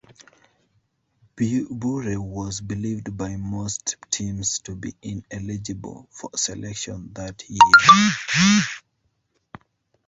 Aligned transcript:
Bure 1.35 2.19
was 2.19 2.59
believed 2.59 3.15
by 3.15 3.35
most 3.35 3.97
teams 4.09 4.57
to 4.57 4.75
be 4.75 4.95
ineligible 5.03 6.07
for 6.09 6.31
selection 6.35 7.13
that 7.13 7.43
year. 7.47 8.63